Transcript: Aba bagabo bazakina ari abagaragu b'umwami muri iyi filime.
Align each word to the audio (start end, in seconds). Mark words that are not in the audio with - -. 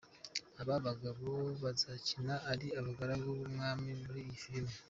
Aba 0.61 0.75
bagabo 0.85 1.31
bazakina 1.63 2.35
ari 2.51 2.67
abagaragu 2.79 3.27
b'umwami 3.37 3.89
muri 4.03 4.19
iyi 4.25 4.35
filime. 4.43 4.73